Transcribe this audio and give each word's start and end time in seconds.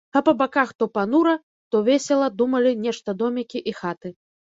А 0.19 0.21
па 0.27 0.31
баках 0.37 0.69
то 0.83 0.85
панура, 0.97 1.33
то 1.75 1.81
весела 1.89 2.29
думалі 2.39 2.71
нешта 2.87 3.15
домікі 3.21 3.63
і 3.73 3.75
хаты. 3.83 4.13